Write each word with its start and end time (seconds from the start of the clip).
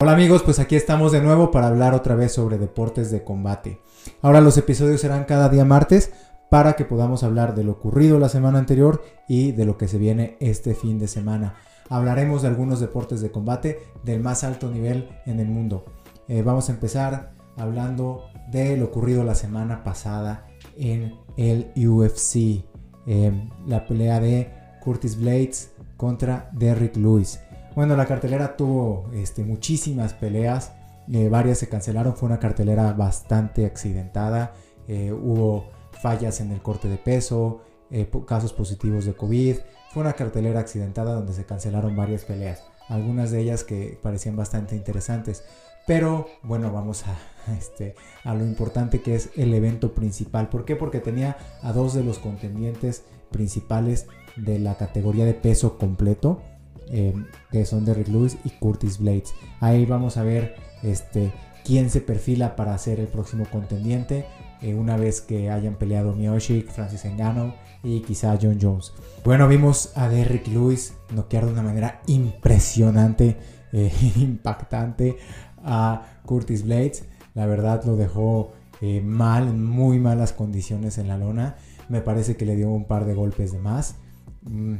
Hola 0.00 0.12
amigos, 0.12 0.44
pues 0.44 0.60
aquí 0.60 0.76
estamos 0.76 1.10
de 1.10 1.20
nuevo 1.20 1.50
para 1.50 1.66
hablar 1.66 1.92
otra 1.92 2.14
vez 2.14 2.30
sobre 2.30 2.56
deportes 2.56 3.10
de 3.10 3.24
combate. 3.24 3.80
Ahora 4.22 4.40
los 4.40 4.56
episodios 4.56 5.00
serán 5.00 5.24
cada 5.24 5.48
día 5.48 5.64
martes 5.64 6.12
para 6.50 6.74
que 6.74 6.84
podamos 6.84 7.24
hablar 7.24 7.56
de 7.56 7.64
lo 7.64 7.72
ocurrido 7.72 8.20
la 8.20 8.28
semana 8.28 8.60
anterior 8.60 9.02
y 9.26 9.50
de 9.50 9.64
lo 9.64 9.76
que 9.76 9.88
se 9.88 9.98
viene 9.98 10.36
este 10.38 10.76
fin 10.76 11.00
de 11.00 11.08
semana. 11.08 11.56
Hablaremos 11.88 12.42
de 12.42 12.48
algunos 12.48 12.78
deportes 12.78 13.20
de 13.20 13.32
combate 13.32 13.80
del 14.04 14.20
más 14.20 14.44
alto 14.44 14.70
nivel 14.70 15.08
en 15.26 15.40
el 15.40 15.48
mundo. 15.48 15.84
Eh, 16.28 16.42
vamos 16.42 16.68
a 16.68 16.74
empezar 16.74 17.32
hablando 17.56 18.26
de 18.52 18.76
lo 18.76 18.84
ocurrido 18.84 19.24
la 19.24 19.34
semana 19.34 19.82
pasada 19.82 20.46
en 20.76 21.16
el 21.36 21.72
UFC. 21.74 22.64
Eh, 23.04 23.48
la 23.66 23.84
pelea 23.84 24.20
de 24.20 24.48
Curtis 24.80 25.18
Blades 25.18 25.72
contra 25.96 26.50
Derrick 26.52 26.94
Lewis. 26.94 27.40
Bueno, 27.78 27.94
la 27.94 28.06
cartelera 28.06 28.56
tuvo 28.56 29.08
este, 29.12 29.44
muchísimas 29.44 30.12
peleas, 30.12 30.72
eh, 31.12 31.28
varias 31.28 31.58
se 31.58 31.68
cancelaron, 31.68 32.16
fue 32.16 32.26
una 32.26 32.40
cartelera 32.40 32.92
bastante 32.92 33.66
accidentada, 33.66 34.52
eh, 34.88 35.12
hubo 35.12 35.70
fallas 35.92 36.40
en 36.40 36.50
el 36.50 36.60
corte 36.60 36.88
de 36.88 36.96
peso, 36.96 37.60
eh, 37.92 38.10
casos 38.26 38.52
positivos 38.52 39.04
de 39.04 39.14
COVID, 39.14 39.58
fue 39.92 40.00
una 40.02 40.14
cartelera 40.14 40.58
accidentada 40.58 41.14
donde 41.14 41.32
se 41.32 41.44
cancelaron 41.44 41.94
varias 41.94 42.24
peleas, 42.24 42.64
algunas 42.88 43.30
de 43.30 43.42
ellas 43.42 43.62
que 43.62 43.96
parecían 44.02 44.34
bastante 44.34 44.74
interesantes. 44.74 45.44
Pero 45.86 46.26
bueno, 46.42 46.72
vamos 46.72 47.04
a, 47.06 47.16
este, 47.56 47.94
a 48.24 48.34
lo 48.34 48.44
importante 48.44 49.02
que 49.02 49.14
es 49.14 49.30
el 49.36 49.54
evento 49.54 49.94
principal. 49.94 50.48
¿Por 50.48 50.64
qué? 50.64 50.74
Porque 50.74 50.98
tenía 50.98 51.36
a 51.62 51.72
dos 51.72 51.94
de 51.94 52.02
los 52.02 52.18
contendientes 52.18 53.04
principales 53.30 54.08
de 54.34 54.58
la 54.58 54.76
categoría 54.76 55.24
de 55.24 55.34
peso 55.34 55.78
completo. 55.78 56.42
Eh, 56.90 57.14
que 57.50 57.66
son 57.66 57.84
Derrick 57.84 58.08
Lewis 58.08 58.38
y 58.44 58.50
Curtis 58.50 58.98
Blades. 58.98 59.34
Ahí 59.60 59.84
vamos 59.84 60.16
a 60.16 60.22
ver 60.22 60.56
este, 60.82 61.32
quién 61.64 61.90
se 61.90 62.00
perfila 62.00 62.56
para 62.56 62.76
ser 62.78 63.00
el 63.00 63.08
próximo 63.08 63.44
contendiente 63.50 64.24
eh, 64.62 64.74
una 64.74 64.96
vez 64.96 65.20
que 65.20 65.50
hayan 65.50 65.74
peleado 65.74 66.14
Miyoshik, 66.14 66.70
Francis 66.70 67.04
Ngannou 67.04 67.52
y 67.82 68.00
quizá 68.00 68.38
John 68.40 68.58
Jones. 68.60 68.92
Bueno, 69.24 69.48
vimos 69.48 69.92
a 69.96 70.08
Derrick 70.08 70.48
Lewis 70.48 70.94
noquear 71.14 71.46
de 71.46 71.52
una 71.52 71.62
manera 71.62 72.00
impresionante, 72.06 73.36
eh, 73.72 73.92
impactante 74.16 75.18
a 75.62 76.20
Curtis 76.24 76.64
Blades. 76.64 77.04
La 77.34 77.46
verdad 77.46 77.84
lo 77.84 77.96
dejó 77.96 78.52
mal, 79.02 79.48
en 79.48 79.64
muy 79.64 79.98
malas 79.98 80.32
condiciones 80.32 80.98
en 80.98 81.08
la 81.08 81.18
lona. 81.18 81.56
Me 81.88 82.00
parece 82.00 82.36
que 82.36 82.46
le 82.46 82.56
dio 82.56 82.70
un 82.70 82.84
par 82.84 83.04
de 83.04 83.14
golpes 83.14 83.52
de 83.52 83.58
más. 83.58 83.96
Mm, 84.42 84.76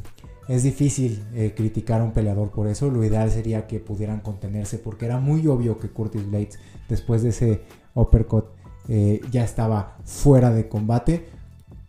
es 0.49 0.63
difícil 0.63 1.23
eh, 1.35 1.53
criticar 1.55 2.01
a 2.01 2.05
un 2.05 2.13
peleador 2.13 2.51
por 2.51 2.69
eso. 2.69 2.91
Lo 2.91 3.05
ideal 3.05 3.31
sería 3.31 3.67
que 3.67 3.81
pudieran 3.81 4.21
contenerse 4.21 4.79
porque 4.79 5.05
era 5.05 5.19
muy 5.19 5.47
obvio 5.47 5.79
que 5.79 5.91
Curtis 5.91 6.27
Blades 6.29 6.59
después 6.89 7.23
de 7.23 7.29
ese 7.29 7.63
uppercut 7.95 8.47
eh, 8.89 9.21
ya 9.31 9.45
estaba 9.45 9.99
fuera 10.05 10.51
de 10.51 10.69
combate. 10.69 11.27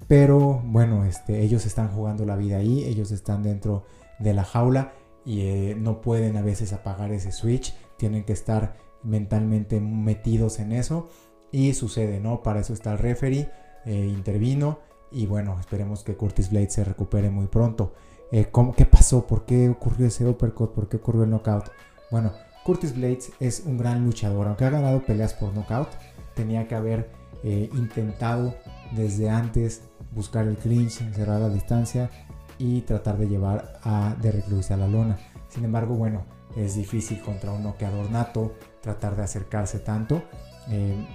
Pero 0.10 0.62
bueno, 0.66 1.06
este, 1.06 1.42
ellos 1.42 1.66
están 1.66 1.88
jugando 1.88 2.26
la 2.26 2.36
vida 2.36 2.58
ahí, 2.58 2.84
ellos 2.84 3.12
están 3.12 3.44
dentro 3.44 3.86
de 4.20 4.34
la 4.34 4.44
jaula 4.44 4.92
y 5.24 5.42
eh, 5.42 5.78
no 5.80 6.02
pueden 6.02 6.36
a 6.36 6.42
veces 6.42 6.74
apagar 6.74 7.14
ese 7.14 7.32
switch. 7.32 7.74
Tienen 7.98 8.26
que 8.26 8.34
estar 8.34 8.76
mentalmente 9.04 9.80
metidos 9.80 10.60
en 10.60 10.74
eso. 10.74 11.08
Y 11.52 11.74
sucede, 11.74 12.20
¿no? 12.20 12.44
Para 12.44 12.60
eso 12.60 12.74
está 12.74 12.92
el 12.92 13.00
referee, 13.00 13.50
intervino. 13.86 14.80
Y 15.12 15.26
bueno, 15.26 15.58
esperemos 15.60 16.04
que 16.04 16.16
Curtis 16.16 16.52
Blades 16.52 16.74
se 16.74 16.84
recupere 16.84 17.30
muy 17.30 17.48
pronto. 17.48 17.94
Eh, 18.31 18.52
¿Qué 18.77 18.85
pasó? 18.85 19.25
¿Por 19.25 19.45
qué 19.45 19.69
ocurrió 19.69 20.08
ese 20.08 20.25
uppercut? 20.25 20.73
¿Por 20.73 20.88
qué 20.88 20.97
ocurrió 20.97 21.23
el 21.23 21.31
knockout? 21.31 21.66
Bueno, 22.11 22.31
Curtis 22.63 22.95
Blades 22.95 23.31
es 23.39 23.63
un 23.66 23.77
gran 23.77 24.05
luchador. 24.05 24.47
Aunque 24.47 24.66
ha 24.66 24.69
ganado 24.69 25.03
peleas 25.03 25.33
por 25.33 25.53
knockout, 25.53 25.89
tenía 26.35 26.67
que 26.67 26.75
haber 26.75 27.09
eh, 27.44 27.69
intentado 27.73 28.53
desde 28.91 29.29
antes 29.29 29.81
buscar 30.12 30.47
el 30.47 30.57
clinch, 30.57 31.00
cerrar 31.13 31.41
la 31.41 31.50
distancia 31.50 32.09
y 32.57 32.81
tratar 32.81 33.18
de 33.18 33.28
llevar 33.28 33.79
a 33.84 34.16
Derrick 34.22 34.47
Lewis 34.47 34.72
a 34.72 34.78
la 34.78 34.88
lona. 34.88 35.18
Sin 35.47 35.66
embargo, 35.66 35.95
bueno, 35.95 36.25
es 36.56 36.75
difícil 36.75 37.22
contra 37.22 37.51
un 37.51 37.63
noqueador 37.63 38.12
nato 38.12 38.53
tratar 38.81 39.16
de 39.16 39.23
acercarse 39.23 39.79
tanto. 39.79 40.22
Eh, 40.69 41.07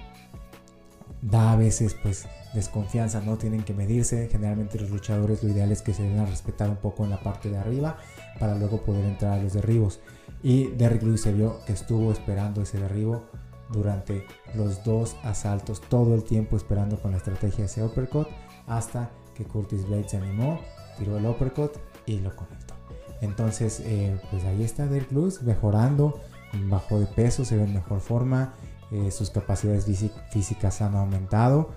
da 1.29 1.53
a 1.53 1.55
veces 1.55 1.95
pues 2.01 2.27
desconfianza, 2.53 3.21
¿no? 3.21 3.37
Tienen 3.37 3.63
que 3.63 3.73
medirse. 3.73 4.29
Generalmente 4.31 4.79
los 4.79 4.89
luchadores 4.89 5.43
lo 5.43 5.49
ideal 5.49 5.71
es 5.71 5.81
que 5.81 5.93
se 5.93 6.03
den 6.03 6.19
a 6.19 6.25
respetar 6.25 6.69
un 6.69 6.77
poco 6.77 7.03
en 7.03 7.09
la 7.09 7.21
parte 7.21 7.49
de 7.49 7.57
arriba 7.57 7.97
para 8.39 8.55
luego 8.55 8.81
poder 8.83 9.05
entrar 9.05 9.33
a 9.33 9.43
los 9.43 9.53
derribos. 9.53 9.99
Y 10.43 10.67
Derrick 10.71 11.03
Lewis 11.03 11.21
se 11.21 11.33
vio 11.33 11.59
que 11.65 11.73
estuvo 11.73 12.11
esperando 12.11 12.61
ese 12.61 12.79
derribo 12.79 13.23
durante 13.71 14.25
los 14.53 14.83
dos 14.83 15.15
asaltos, 15.23 15.81
todo 15.81 16.13
el 16.13 16.23
tiempo 16.23 16.55
esperando 16.55 17.01
con 17.01 17.11
la 17.11 17.17
estrategia 17.17 17.59
de 17.59 17.65
ese 17.65 17.83
uppercut 17.83 18.27
hasta 18.67 19.09
que 19.33 19.43
Curtis 19.43 19.87
Blade 19.87 20.07
se 20.07 20.17
animó, 20.17 20.59
tiró 20.97 21.17
el 21.17 21.25
uppercut 21.25 21.71
y 22.05 22.19
lo 22.19 22.35
conectó. 22.35 22.75
Entonces, 23.21 23.81
eh, 23.83 24.19
pues 24.29 24.43
ahí 24.45 24.63
está 24.63 24.85
Derrick 24.85 25.11
Lewis 25.11 25.41
mejorando, 25.41 26.21
bajó 26.67 26.99
de 26.99 27.07
peso, 27.07 27.43
se 27.43 27.57
ve 27.57 27.63
en 27.63 27.73
mejor 27.73 27.99
forma, 27.99 28.53
eh, 28.91 29.11
sus 29.11 29.29
capacidades 29.29 29.85
físicas 30.31 30.81
han 30.81 30.95
aumentado 30.95 31.71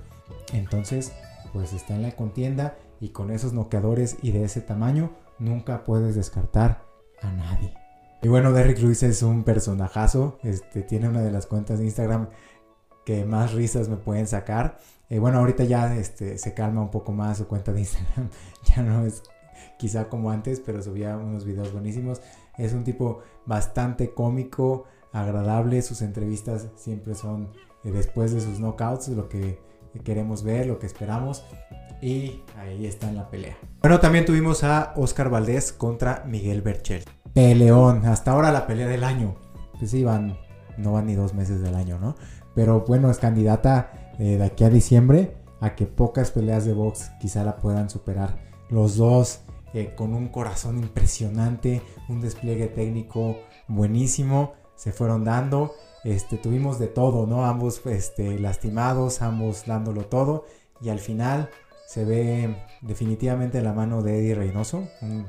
entonces, 0.52 1.12
pues 1.52 1.72
está 1.72 1.94
en 1.94 2.02
la 2.02 2.12
contienda 2.12 2.76
y 3.00 3.10
con 3.10 3.30
esos 3.30 3.52
noqueadores 3.52 4.16
y 4.22 4.32
de 4.32 4.44
ese 4.44 4.60
tamaño 4.60 5.10
nunca 5.38 5.84
puedes 5.84 6.14
descartar 6.14 6.84
a 7.20 7.32
nadie. 7.32 7.74
Y 8.22 8.28
bueno, 8.28 8.52
Derrick 8.52 8.78
Lewis 8.78 9.02
es 9.02 9.22
un 9.22 9.44
personajazo, 9.44 10.38
este, 10.42 10.82
tiene 10.82 11.08
una 11.08 11.22
de 11.22 11.30
las 11.30 11.46
cuentas 11.46 11.78
de 11.78 11.84
Instagram 11.84 12.28
que 13.04 13.24
más 13.24 13.52
risas 13.52 13.88
me 13.88 13.96
pueden 13.96 14.26
sacar. 14.26 14.78
Y 15.08 15.18
bueno, 15.18 15.38
ahorita 15.38 15.64
ya 15.64 15.94
este, 15.96 16.36
se 16.36 16.52
calma 16.52 16.82
un 16.82 16.90
poco 16.90 17.12
más 17.12 17.38
su 17.38 17.46
cuenta 17.46 17.72
de 17.72 17.80
Instagram, 17.80 18.28
ya 18.64 18.82
no 18.82 19.06
es 19.06 19.22
quizá 19.78 20.08
como 20.08 20.30
antes, 20.30 20.60
pero 20.60 20.82
subía 20.82 21.16
unos 21.16 21.44
videos 21.44 21.72
buenísimos. 21.72 22.20
Es 22.56 22.72
un 22.72 22.82
tipo 22.82 23.20
bastante 23.46 24.12
cómico, 24.12 24.86
agradable, 25.12 25.82
sus 25.82 26.02
entrevistas 26.02 26.68
siempre 26.76 27.14
son 27.14 27.50
eh, 27.84 27.90
después 27.90 28.32
de 28.32 28.40
sus 28.40 28.58
knockouts, 28.58 29.08
lo 29.08 29.28
que 29.28 29.58
queremos 30.04 30.42
ver, 30.42 30.66
lo 30.66 30.78
que 30.78 30.86
esperamos. 30.86 31.44
Y 32.00 32.42
ahí 32.56 32.86
está 32.86 33.08
en 33.08 33.16
la 33.16 33.28
pelea. 33.28 33.56
Bueno, 33.80 33.98
también 33.98 34.24
tuvimos 34.24 34.62
a 34.62 34.92
Oscar 34.96 35.30
Valdés 35.30 35.72
contra 35.72 36.24
Miguel 36.26 36.62
Berchel. 36.62 37.04
Peleón, 37.34 38.06
hasta 38.06 38.32
ahora 38.32 38.52
la 38.52 38.66
pelea 38.66 38.86
del 38.86 39.02
año. 39.02 39.34
Pues 39.78 39.90
sí, 39.90 40.04
van, 40.04 40.38
no 40.76 40.92
van 40.92 41.06
ni 41.06 41.14
dos 41.14 41.34
meses 41.34 41.60
del 41.60 41.74
año, 41.74 41.98
¿no? 41.98 42.14
Pero 42.54 42.84
bueno, 42.86 43.10
es 43.10 43.18
candidata 43.18 44.14
eh, 44.18 44.36
de 44.36 44.44
aquí 44.44 44.64
a 44.64 44.70
diciembre 44.70 45.36
a 45.60 45.74
que 45.74 45.86
pocas 45.86 46.30
peleas 46.30 46.64
de 46.64 46.72
box 46.72 47.10
quizá 47.20 47.44
la 47.44 47.56
puedan 47.56 47.90
superar. 47.90 48.38
Los 48.70 48.96
dos 48.96 49.40
eh, 49.74 49.94
con 49.96 50.14
un 50.14 50.28
corazón 50.28 50.78
impresionante, 50.78 51.82
un 52.08 52.20
despliegue 52.20 52.68
técnico 52.68 53.38
buenísimo, 53.66 54.54
se 54.78 54.92
fueron 54.92 55.24
dando. 55.24 55.74
Este, 56.04 56.38
tuvimos 56.38 56.78
de 56.78 56.86
todo, 56.86 57.26
¿no? 57.26 57.44
Ambos 57.44 57.84
este, 57.84 58.38
lastimados, 58.38 59.20
ambos 59.20 59.66
dándolo 59.66 60.06
todo. 60.06 60.46
Y 60.80 60.88
al 60.88 61.00
final 61.00 61.50
se 61.86 62.04
ve 62.04 62.56
definitivamente 62.80 63.60
la 63.60 63.72
mano 63.72 64.02
de 64.02 64.20
Eddie 64.20 64.36
Reynoso, 64.36 64.88
un 65.02 65.26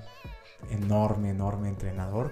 enorme, 0.69 1.31
enorme 1.31 1.67
entrenador 1.67 2.31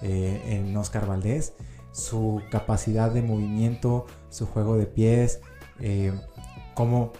eh, 0.00 0.40
en 0.46 0.74
Oscar 0.76 1.06
Valdés. 1.06 1.52
Su 1.92 2.42
capacidad 2.50 3.10
de 3.10 3.22
movimiento, 3.22 4.06
su 4.30 4.46
juego 4.46 4.76
de 4.76 4.86
pies, 4.86 5.40
eh, 5.80 6.18
como 6.74 7.12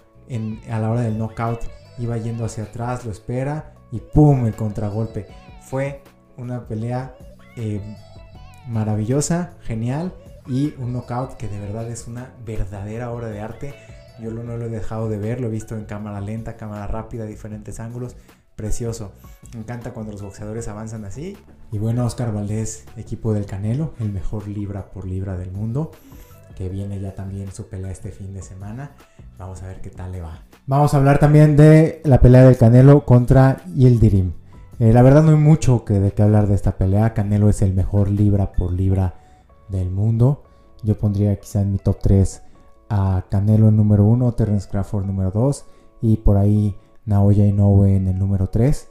a 0.71 0.79
la 0.79 0.91
hora 0.91 1.03
del 1.03 1.19
knockout 1.19 1.61
iba 1.99 2.17
yendo 2.17 2.47
hacia 2.47 2.65
atrás, 2.65 3.05
lo 3.05 3.13
espera 3.13 3.75
y 3.93 4.01
¡pum! 4.01 4.47
el 4.47 4.57
contragolpe. 4.57 5.27
Fue 5.61 6.03
una 6.39 6.67
pelea 6.67 7.15
eh, 7.57 7.81
maravillosa, 8.67 9.53
genial 9.63 10.13
y 10.47 10.75
un 10.79 10.93
knockout 10.93 11.37
que 11.37 11.49
de 11.49 11.59
verdad 11.59 11.89
es 11.89 12.07
una 12.07 12.33
verdadera 12.45 13.11
obra 13.11 13.29
de 13.29 13.41
arte. 13.41 13.75
Yo 14.21 14.31
no 14.31 14.57
lo 14.57 14.67
he 14.67 14.69
dejado 14.69 15.09
de 15.09 15.19
ver, 15.19 15.41
lo 15.41 15.49
he 15.49 15.51
visto 15.51 15.77
en 15.77 15.85
cámara 15.85 16.21
lenta, 16.21 16.57
cámara 16.57 16.87
rápida, 16.87 17.25
diferentes 17.25 17.81
ángulos. 17.81 18.17
Precioso. 18.55 19.13
Me 19.53 19.61
encanta 19.61 19.93
cuando 19.93 20.13
los 20.13 20.23
boxeadores 20.23 20.69
avanzan 20.69 21.05
así. 21.05 21.37
Y 21.73 21.79
bueno, 21.79 22.05
Oscar 22.05 22.33
Valdés, 22.33 22.85
equipo 22.97 23.33
del 23.33 23.47
Canelo, 23.47 23.95
el 23.99 24.13
mejor 24.13 24.47
libra 24.47 24.87
por 24.93 25.07
libra 25.07 25.37
del 25.37 25.51
mundo. 25.51 25.91
Que 26.55 26.69
viene 26.69 27.01
ya 27.01 27.17
también 27.17 27.53
su 27.53 27.67
pelea 27.67 27.91
este 27.91 28.13
fin 28.13 28.33
de 28.33 28.43
semana. 28.43 28.93
Vamos 29.39 29.65
a 29.65 29.67
ver 29.67 29.81
qué 29.81 29.91
tal 29.91 30.13
le 30.13 30.21
va. 30.21 30.45
Vamos 30.67 30.95
a 30.95 30.99
hablar 30.99 31.19
también 31.19 31.57
de 31.57 32.01
la 32.05 32.21
pelea 32.21 32.45
del 32.45 32.57
Canelo 32.57 33.05
contra 33.05 33.57
Yildirim. 33.75 34.35
Eh, 34.79 34.93
la 34.93 35.03
verdad 35.03 35.23
no 35.23 35.31
hay 35.31 35.37
mucho 35.37 35.85
que 35.85 36.01
de 36.01 36.13
qué 36.13 36.23
hablar 36.23 36.49
de 36.49 36.55
esta 36.55 36.77
pelea. 36.77 37.15
Canelo 37.15 37.49
es 37.49 37.63
el 37.63 37.75
mejor 37.75 38.11
libra 38.11 38.53
por 38.53 38.73
libra 38.73 39.15
del 39.69 39.91
mundo. 39.91 40.43
Yo 40.83 40.99
pondría 40.99 41.39
quizá 41.39 41.63
en 41.63 41.73
mi 41.73 41.79
top 41.79 41.99
3 42.03 42.43
a 42.89 43.25
Canelo 43.31 43.69
en 43.69 43.77
número 43.77 44.05
1, 44.05 44.33
Terence 44.33 44.69
Crawford 44.69 45.07
número 45.07 45.31
2 45.31 45.65
y 46.03 46.17
por 46.19 46.37
ahí 46.37 46.77
Naoya 47.07 47.47
Inoue 47.47 47.97
en 47.97 48.09
el 48.09 48.19
número 48.19 48.49
3. 48.49 48.89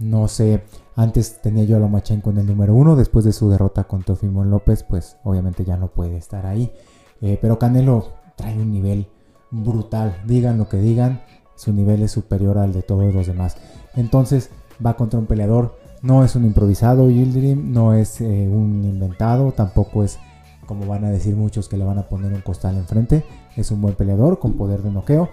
No 0.00 0.28
sé, 0.28 0.64
antes 0.96 1.40
tenía 1.42 1.64
yo 1.64 1.76
a 1.76 1.80
Lomachenko 1.80 2.30
en 2.30 2.38
el 2.38 2.46
número 2.46 2.74
uno, 2.74 2.96
después 2.96 3.24
de 3.24 3.32
su 3.32 3.50
derrota 3.50 3.84
con 3.84 4.02
Teofimón 4.02 4.50
López, 4.50 4.82
pues 4.82 5.18
obviamente 5.24 5.64
ya 5.64 5.76
no 5.76 5.88
puede 5.88 6.16
estar 6.16 6.46
ahí. 6.46 6.72
Eh, 7.20 7.38
pero 7.40 7.58
Canelo 7.58 8.08
trae 8.34 8.58
un 8.58 8.72
nivel 8.72 9.08
brutal, 9.50 10.16
digan 10.26 10.58
lo 10.58 10.68
que 10.68 10.78
digan, 10.78 11.22
su 11.54 11.72
nivel 11.72 12.02
es 12.02 12.12
superior 12.12 12.56
al 12.56 12.72
de 12.72 12.82
todos 12.82 13.12
los 13.14 13.26
demás. 13.26 13.56
Entonces 13.94 14.50
va 14.84 14.96
contra 14.96 15.18
un 15.18 15.26
peleador, 15.26 15.78
no 16.02 16.24
es 16.24 16.34
un 16.36 16.44
improvisado 16.44 17.10
Yildirim, 17.10 17.72
no 17.72 17.94
es 17.94 18.20
eh, 18.20 18.48
un 18.50 18.84
inventado, 18.84 19.52
tampoco 19.52 20.04
es 20.04 20.18
como 20.66 20.86
van 20.86 21.04
a 21.04 21.10
decir 21.10 21.34
muchos 21.34 21.68
que 21.68 21.76
le 21.76 21.84
van 21.84 21.98
a 21.98 22.08
poner 22.08 22.32
un 22.32 22.42
costal 22.42 22.76
enfrente, 22.76 23.24
es 23.56 23.70
un 23.70 23.80
buen 23.80 23.94
peleador 23.94 24.38
con 24.38 24.52
poder 24.52 24.82
de 24.82 24.90
noqueo, 24.90 25.28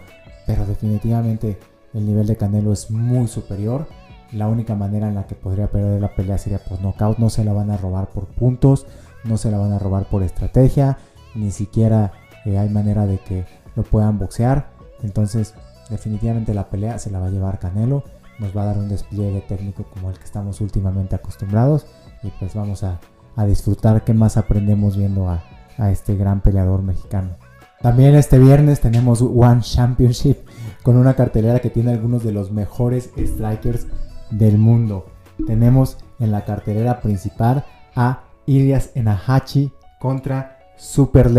pero 0.47 0.65
definitivamente 0.65 1.59
el 1.93 2.05
nivel 2.05 2.27
de 2.27 2.37
Canelo 2.37 2.73
es 2.73 2.89
muy 2.91 3.27
superior. 3.27 3.87
La 4.31 4.47
única 4.47 4.75
manera 4.75 5.07
en 5.07 5.15
la 5.15 5.25
que 5.25 5.35
podría 5.35 5.67
perder 5.67 6.01
la 6.01 6.13
pelea 6.15 6.37
sería 6.37 6.59
por 6.59 6.81
knockout. 6.81 7.17
No 7.17 7.29
se 7.29 7.43
la 7.43 7.53
van 7.53 7.71
a 7.71 7.77
robar 7.77 8.09
por 8.09 8.25
puntos, 8.27 8.85
no 9.23 9.37
se 9.37 9.51
la 9.51 9.57
van 9.57 9.73
a 9.73 9.79
robar 9.79 10.09
por 10.09 10.23
estrategia, 10.23 10.97
ni 11.35 11.51
siquiera 11.51 12.11
eh, 12.45 12.57
hay 12.57 12.69
manera 12.69 13.05
de 13.05 13.19
que 13.19 13.45
lo 13.75 13.83
puedan 13.83 14.19
boxear. 14.19 14.69
Entonces, 15.01 15.53
definitivamente 15.89 16.53
la 16.53 16.69
pelea 16.69 16.99
se 16.99 17.11
la 17.11 17.19
va 17.19 17.27
a 17.27 17.31
llevar 17.31 17.59
Canelo. 17.59 18.03
Nos 18.39 18.55
va 18.55 18.63
a 18.63 18.65
dar 18.65 18.77
un 18.77 18.89
despliegue 18.89 19.41
técnico 19.41 19.85
como 19.93 20.09
el 20.09 20.17
que 20.17 20.25
estamos 20.25 20.61
últimamente 20.61 21.15
acostumbrados. 21.15 21.85
Y 22.23 22.29
pues 22.39 22.55
vamos 22.55 22.83
a, 22.83 22.99
disfrutar 23.47 24.03
qué 24.03 24.15
más 24.15 24.35
aprendemos 24.35 24.97
viendo 24.97 25.29
a, 25.29 25.43
a 25.77 25.91
este 25.91 26.15
gran 26.15 26.41
peleador 26.41 26.81
mexicano. 26.81 27.37
También 27.81 28.15
este 28.15 28.39
viernes 28.39 28.81
tenemos 28.81 29.21
One 29.21 29.61
Championship 29.61 30.37
con 30.81 30.97
una 30.97 31.15
cartelera 31.15 31.59
que 31.59 31.69
tiene 31.69 31.91
algunos 31.91 32.23
de 32.23 32.31
los 32.31 32.51
mejores 32.51 33.11
strikers 33.15 33.85
del 34.31 34.57
mundo. 34.57 35.05
Tenemos 35.45 35.97
en 36.19 36.31
la 36.31 36.45
cartelera 36.45 37.01
principal 37.01 37.63
a 37.95 38.23
Ilias 38.47 38.91
Enahachi 38.95 39.71
contra 39.99 40.57
Super 40.77 41.29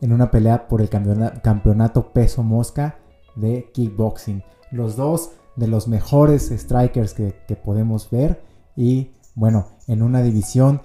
en 0.00 0.12
una 0.12 0.30
pelea 0.30 0.68
por 0.68 0.80
el 0.80 0.88
campeonato 0.88 2.12
peso 2.12 2.42
mosca 2.42 2.98
de 3.34 3.70
kickboxing. 3.72 4.42
Los 4.70 4.96
dos 4.96 5.32
de 5.56 5.66
los 5.66 5.88
mejores 5.88 6.52
strikers 6.54 7.14
que, 7.14 7.32
podemos 7.56 8.10
ver 8.10 8.42
y 8.76 9.12
bueno, 9.34 9.66
en 9.86 10.02
una 10.02 10.22
división 10.22 10.82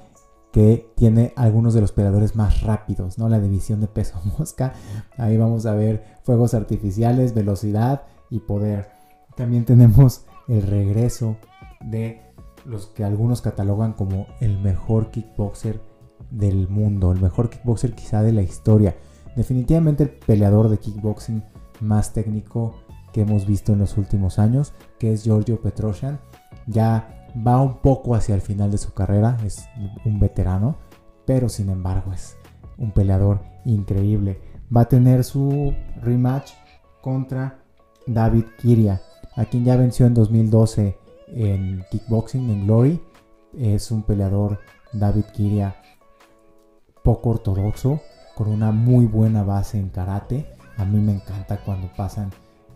que 0.51 0.91
tiene 0.95 1.33
algunos 1.37 1.73
de 1.73 1.81
los 1.81 1.91
peleadores 1.91 2.35
más 2.35 2.61
rápidos, 2.61 3.17
¿no? 3.17 3.29
La 3.29 3.39
división 3.39 3.79
de 3.79 3.87
peso 3.87 4.19
mosca. 4.37 4.73
Ahí 5.17 5.37
vamos 5.37 5.65
a 5.65 5.73
ver 5.73 6.03
fuegos 6.23 6.53
artificiales, 6.53 7.33
velocidad 7.33 8.03
y 8.29 8.39
poder. 8.39 8.89
También 9.35 9.63
tenemos 9.63 10.25
el 10.47 10.63
regreso 10.63 11.37
de 11.79 12.21
los 12.65 12.87
que 12.87 13.03
algunos 13.03 13.41
catalogan 13.41 13.93
como 13.93 14.27
el 14.39 14.59
mejor 14.59 15.11
kickboxer 15.11 15.81
del 16.29 16.67
mundo, 16.67 17.11
el 17.11 17.21
mejor 17.21 17.49
kickboxer 17.49 17.93
quizá 17.93 18.21
de 18.21 18.33
la 18.33 18.41
historia. 18.41 18.95
Definitivamente 19.35 20.03
el 20.03 20.09
peleador 20.09 20.69
de 20.69 20.77
kickboxing 20.77 21.43
más 21.79 22.13
técnico 22.13 22.75
que 23.11 23.21
hemos 23.21 23.45
visto 23.45 23.73
en 23.73 23.79
los 23.79 23.97
últimos 23.97 24.39
años, 24.39 24.73
que 24.99 25.13
es 25.13 25.23
Giorgio 25.23 25.61
Petrosyan. 25.61 26.19
Ya 26.67 27.27
va 27.35 27.61
un 27.61 27.77
poco 27.77 28.15
hacia 28.15 28.35
el 28.35 28.41
final 28.41 28.71
de 28.71 28.77
su 28.77 28.93
carrera, 28.93 29.37
es 29.45 29.65
un 30.05 30.19
veterano, 30.19 30.77
pero 31.25 31.49
sin 31.49 31.69
embargo 31.69 32.13
es 32.13 32.37
un 32.77 32.91
peleador 32.91 33.41
increíble. 33.65 34.39
Va 34.75 34.81
a 34.81 34.89
tener 34.89 35.23
su 35.23 35.73
rematch 36.01 36.51
contra 37.01 37.59
David 38.07 38.45
Kiria, 38.59 39.01
a 39.35 39.45
quien 39.45 39.65
ya 39.65 39.75
venció 39.75 40.05
en 40.05 40.13
2012 40.13 40.97
en 41.27 41.85
kickboxing 41.91 42.49
en 42.49 42.65
Glory. 42.65 43.01
Es 43.57 43.91
un 43.91 44.03
peleador 44.03 44.59
David 44.93 45.25
Kiria 45.33 45.75
poco 47.03 47.31
ortodoxo, 47.31 47.99
con 48.35 48.47
una 48.47 48.71
muy 48.71 49.05
buena 49.05 49.43
base 49.43 49.77
en 49.77 49.89
karate. 49.89 50.47
A 50.77 50.85
mí 50.85 50.99
me 50.99 51.13
encanta 51.13 51.63
cuando 51.63 51.89
pasan, 51.95 52.31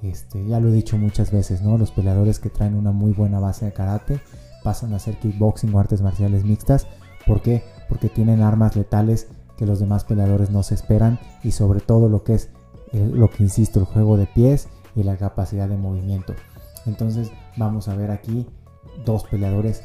este, 0.09 0.45
ya 0.45 0.59
lo 0.59 0.69
he 0.69 0.73
dicho 0.73 0.97
muchas 0.97 1.31
veces. 1.31 1.61
Los 1.61 1.91
peleadores 1.91 2.39
que 2.39 2.49
traen 2.49 2.75
una 2.75 2.91
muy 2.91 3.11
buena 3.13 3.39
base 3.39 3.65
de 3.65 3.73
karate 3.73 4.21
pasan 4.63 4.93
a 4.93 4.97
hacer 4.97 5.17
kickboxing 5.19 5.73
o 5.73 5.79
artes 5.79 6.01
marciales 6.01 6.43
mixtas. 6.43 6.87
¿Por 7.25 7.41
qué? 7.41 7.63
Porque 7.89 8.09
tienen 8.09 8.41
armas 8.41 8.75
letales 8.75 9.27
que 9.57 9.65
los 9.65 9.79
demás 9.79 10.03
peleadores 10.03 10.49
no 10.49 10.63
se 10.63 10.75
esperan 10.75 11.19
y 11.43 11.51
sobre 11.51 11.79
todo 11.79 12.09
lo 12.09 12.23
que 12.23 12.35
es 12.35 12.49
lo 12.93 13.29
que 13.29 13.43
insisto, 13.43 13.79
el 13.79 13.85
juego 13.85 14.15
de 14.15 14.25
pies 14.25 14.69
y 14.95 15.03
la 15.03 15.17
capacidad 15.17 15.67
de 15.67 15.77
movimiento. 15.77 16.33
Entonces 16.85 17.31
vamos 17.57 17.87
a 17.87 17.95
ver 17.95 18.11
aquí 18.11 18.47
dos 19.05 19.23
peleadores 19.25 19.83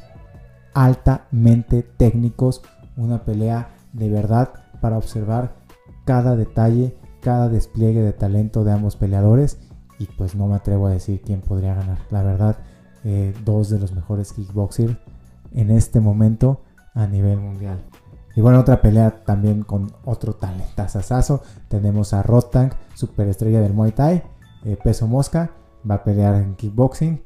altamente 0.74 1.82
técnicos, 1.82 2.62
una 2.96 3.24
pelea 3.24 3.70
de 3.92 4.08
verdad 4.08 4.50
para 4.80 4.98
observar 4.98 5.56
cada 6.04 6.36
detalle, 6.36 6.96
cada 7.20 7.48
despliegue 7.48 8.02
de 8.02 8.12
talento 8.12 8.64
de 8.64 8.72
ambos 8.72 8.96
peleadores 8.96 9.58
y 10.00 10.06
pues 10.06 10.34
no 10.34 10.48
me 10.48 10.56
atrevo 10.56 10.86
a 10.86 10.90
decir 10.90 11.20
quién 11.20 11.42
podría 11.42 11.74
ganar. 11.74 11.98
La 12.10 12.22
verdad 12.22 12.56
eh, 13.04 13.34
dos 13.44 13.68
de 13.68 13.78
los 13.78 13.92
mejores 13.92 14.32
kickboxers 14.32 14.96
en 15.52 15.70
este 15.70 16.00
momento 16.00 16.62
a 16.94 17.06
nivel 17.06 17.38
mundial. 17.38 17.84
Y 18.34 18.40
bueno, 18.40 18.60
otra 18.60 18.80
pelea 18.80 19.22
también 19.24 19.62
con 19.62 19.92
otro 20.04 20.32
talentazazazo. 20.32 21.42
Tenemos 21.68 22.14
a 22.14 22.22
Rotang, 22.22 22.72
superestrella 22.94 23.60
del 23.60 23.74
Muay 23.74 23.92
Thai, 23.92 24.22
eh, 24.64 24.78
peso 24.82 25.06
mosca, 25.06 25.50
va 25.88 25.96
a 25.96 26.04
pelear 26.04 26.34
en 26.36 26.54
kickboxing 26.54 27.22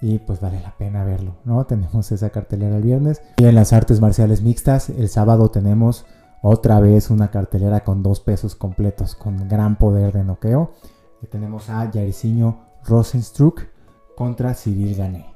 y 0.00 0.18
pues 0.18 0.40
vale 0.40 0.60
la 0.60 0.76
pena 0.76 1.04
verlo, 1.04 1.36
¿no? 1.44 1.64
Tenemos 1.66 2.10
esa 2.10 2.30
cartelera 2.30 2.76
el 2.76 2.82
viernes. 2.82 3.22
Y 3.36 3.44
en 3.44 3.54
las 3.54 3.72
artes 3.72 4.00
marciales 4.00 4.42
mixtas, 4.42 4.90
el 4.90 5.08
sábado 5.08 5.50
tenemos 5.50 6.06
otra 6.42 6.80
vez 6.80 7.10
una 7.10 7.30
cartelera 7.30 7.84
con 7.84 8.02
dos 8.02 8.18
pesos 8.18 8.56
completos, 8.56 9.14
con 9.14 9.48
gran 9.48 9.76
poder 9.76 10.12
de 10.12 10.24
noqueo. 10.24 10.72
Tenemos 11.30 11.68
a 11.70 11.90
Jairzinho 11.92 12.60
Rosenstruck 12.84 13.62
contra 14.14 14.54
Cyril 14.54 14.94
Gané. 14.94 15.26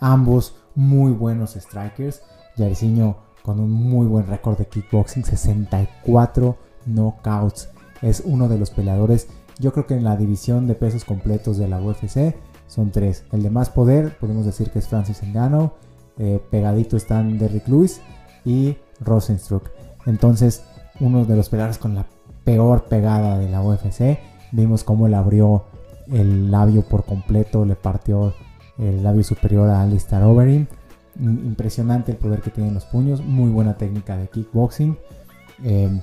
Ambos 0.00 0.56
muy 0.74 1.12
buenos 1.12 1.52
strikers. 1.52 2.22
Jairzinho 2.56 3.16
con 3.42 3.60
un 3.60 3.70
muy 3.70 4.06
buen 4.06 4.26
récord 4.26 4.58
de 4.58 4.66
kickboxing, 4.66 5.24
64 5.24 6.56
knockouts. 6.86 7.70
Es 8.02 8.22
uno 8.24 8.48
de 8.48 8.58
los 8.58 8.70
peleadores, 8.70 9.28
yo 9.58 9.72
creo 9.72 9.86
que 9.86 9.94
en 9.94 10.04
la 10.04 10.16
división 10.16 10.66
de 10.66 10.74
pesos 10.74 11.04
completos 11.04 11.58
de 11.58 11.68
la 11.68 11.80
UFC 11.80 12.34
son 12.66 12.90
tres. 12.90 13.24
El 13.32 13.42
de 13.42 13.50
más 13.50 13.68
poder, 13.70 14.16
podemos 14.18 14.46
decir 14.46 14.70
que 14.70 14.78
es 14.78 14.88
Francis 14.88 15.22
Ngannou. 15.22 15.72
Eh, 16.18 16.40
pegadito 16.50 16.96
están 16.96 17.38
Derrick 17.38 17.68
Lewis 17.68 18.00
y 18.44 18.76
Rosenstruck. 19.00 19.70
Entonces, 20.06 20.64
uno 20.98 21.24
de 21.24 21.36
los 21.36 21.48
peleadores 21.48 21.78
con 21.78 21.94
la 21.94 22.06
peor 22.44 22.84
pegada 22.84 23.38
de 23.38 23.48
la 23.48 23.62
UFC. 23.62 24.18
Vimos 24.52 24.84
cómo 24.84 25.08
le 25.08 25.16
abrió 25.16 25.64
el 26.10 26.50
labio 26.50 26.82
por 26.82 27.04
completo, 27.04 27.64
le 27.64 27.76
partió 27.76 28.34
el 28.78 29.02
labio 29.02 29.22
superior 29.22 29.68
a 29.70 29.82
Alistair 29.82 30.22
Overeem. 30.22 30.66
Impresionante 31.18 32.12
el 32.12 32.18
poder 32.18 32.40
que 32.40 32.50
tienen 32.50 32.74
los 32.74 32.84
puños, 32.84 33.22
muy 33.22 33.50
buena 33.50 33.76
técnica 33.76 34.16
de 34.16 34.28
kickboxing, 34.28 34.96
em, 35.64 36.00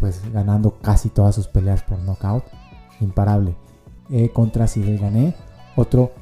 pues 0.00 0.20
ganando 0.32 0.78
casi 0.80 1.10
todas 1.10 1.34
sus 1.34 1.46
peleas 1.48 1.82
por 1.82 1.98
knockout, 2.00 2.44
imparable. 3.00 3.54
Eh, 4.10 4.30
contra 4.30 4.66
Cyril 4.66 4.98
Gané, 4.98 5.34
otro 5.76 6.12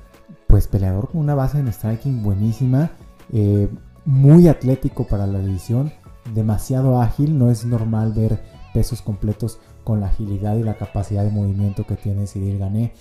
pues 0.46 0.66
peleador 0.66 1.08
con 1.10 1.20
una 1.20 1.34
base 1.34 1.58
en 1.58 1.72
striking 1.72 2.22
buenísima, 2.22 2.90
eh, 3.32 3.68
muy 4.04 4.48
atlético 4.48 5.06
para 5.06 5.26
la 5.26 5.38
división, 5.38 5.92
demasiado 6.34 7.00
ágil, 7.00 7.38
no 7.38 7.50
es 7.50 7.64
normal 7.64 8.12
ver 8.12 8.40
pesos 8.72 9.02
completos 9.02 9.58
con 9.84 10.00
la 10.00 10.06
agilidad 10.06 10.56
y 10.56 10.62
la 10.62 10.76
capacidad 10.76 11.24
de 11.24 11.30
movimiento 11.30 11.86
que 11.86 11.96
tiene 11.96 12.26
Cyril 12.26 12.58
Gané. 12.58 12.92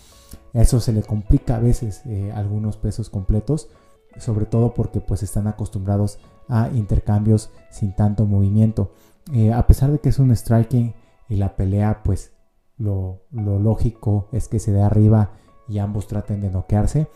Eso 0.54 0.80
se 0.80 0.94
le 0.94 1.04
complica 1.04 1.58
a 1.58 1.60
veces 1.60 2.02
eh, 2.06 2.32
algunos 2.34 2.78
pesos 2.78 3.10
completos, 3.10 3.70
sobre 4.18 4.46
todo 4.46 4.74
porque 4.74 5.00
pues 5.00 5.24
están 5.24 5.48
acostumbrados 5.48 6.20
a 6.48 6.70
intercambios 6.70 7.52
sin 7.70 7.96
tanto 7.96 8.26
movimiento. 8.26 8.92
Eh, 9.34 9.54
a 9.54 9.66
pesar 9.68 9.92
de 9.92 10.00
que 10.00 10.10
es 10.10 10.20
un 10.20 10.36
striking 10.36 10.94
y 11.28 11.36
la 11.36 11.56
pelea 11.56 12.02
pues 12.04 12.34
lo, 12.78 13.22
lógico 13.32 14.28
es 14.32 14.48
que 14.48 14.60
se 14.60 14.72
dé 14.72 14.82
arriba 14.82 15.34
y 15.68 15.78
ambos 15.78 16.08
traten 16.08 16.42
de 16.42 16.50
noquearse, 16.50 17.08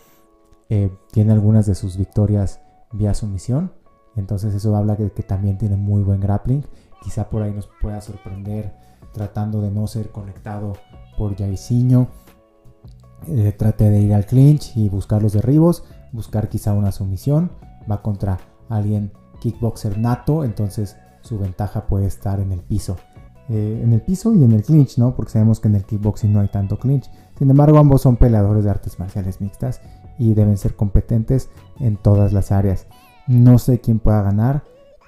eh, 0.69 0.91
tiene 1.11 1.33
algunas 1.33 1.65
de 1.65 1.73
sus 1.73 1.97
victorias 1.97 2.61
vía 2.91 3.13
sumisión. 3.13 3.73
Entonces 4.15 4.53
eso 4.53 4.75
habla 4.75 4.95
de 4.95 5.11
que 5.11 5.23
también 5.23 5.57
tiene 5.57 5.75
muy 5.75 6.03
buen 6.03 6.19
grappling. 6.19 6.63
Quizá 7.03 7.29
por 7.29 7.41
ahí 7.41 7.51
nos 7.51 7.69
pueda 7.81 8.01
sorprender 8.01 8.73
tratando 9.13 9.61
de 9.61 9.71
no 9.71 9.87
ser 9.87 10.09
conectado 10.09 10.73
por 11.17 11.37
Jairzinho. 11.37 12.07
Eh, 13.27 13.53
trate 13.57 13.89
de 13.89 14.01
ir 14.01 14.13
al 14.13 14.25
clinch 14.25 14.75
y 14.75 14.89
buscar 14.89 15.21
los 15.21 15.33
derribos, 15.33 15.83
buscar 16.11 16.49
quizá 16.49 16.73
una 16.73 16.91
sumisión. 16.91 17.51
Va 17.89 18.01
contra 18.01 18.39
alguien 18.69 19.11
kickboxer 19.39 19.97
nato, 19.97 20.43
entonces 20.43 20.97
su 21.21 21.37
ventaja 21.37 21.87
puede 21.87 22.05
estar 22.05 22.39
en 22.39 22.51
el 22.51 22.61
piso. 22.61 22.97
Eh, 23.49 23.81
en 23.83 23.91
el 23.91 24.01
piso 24.01 24.33
y 24.33 24.43
en 24.43 24.53
el 24.53 24.63
clinch, 24.63 24.97
¿no? 24.97 25.15
Porque 25.15 25.33
sabemos 25.33 25.59
que 25.59 25.67
en 25.67 25.75
el 25.75 25.85
kickboxing 25.85 26.31
no 26.31 26.39
hay 26.39 26.47
tanto 26.47 26.79
clinch. 26.79 27.09
Sin 27.37 27.49
embargo, 27.49 27.77
ambos 27.77 28.01
son 28.01 28.15
peleadores 28.15 28.63
de 28.63 28.69
artes 28.69 28.99
marciales 28.99 29.41
mixtas 29.41 29.81
y 30.17 30.33
deben 30.33 30.57
ser 30.57 30.75
competentes 30.75 31.49
en 31.79 31.97
todas 31.97 32.31
las 32.31 32.51
áreas. 32.51 32.87
No 33.27 33.57
sé 33.57 33.79
quién 33.79 33.99
pueda 33.99 34.21
ganar, 34.21 34.63